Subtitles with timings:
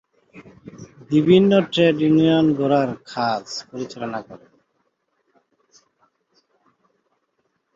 [1.11, 4.51] বিভিন্ন trade union গড়ার কাজ পরিচালনা করেন।